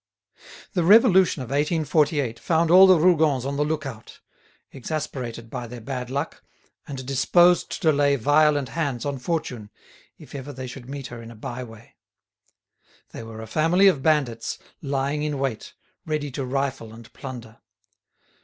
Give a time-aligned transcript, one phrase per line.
[0.73, 4.19] The Revolution of 1848 found all the Rougons on the lookout,
[4.71, 6.43] exasperated by their bad luck,
[6.87, 9.69] and disposed to lay violent hands on fortune
[10.17, 11.97] if ever they should meet her in a byway.
[13.11, 17.59] They were a family of bandits lying in wait, ready to rifle and plunder.